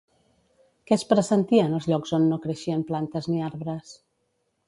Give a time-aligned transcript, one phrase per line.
[0.89, 3.93] Què es pressentia en els llocs on no creixien plantes ni arbres?